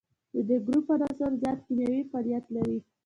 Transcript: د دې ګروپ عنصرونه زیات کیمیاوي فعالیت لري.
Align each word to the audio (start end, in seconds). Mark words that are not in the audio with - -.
د 0.33 0.35
دې 0.47 0.57
ګروپ 0.65 0.85
عنصرونه 0.93 1.39
زیات 1.41 1.59
کیمیاوي 1.65 2.01
فعالیت 2.11 2.45
لري. 2.55 2.77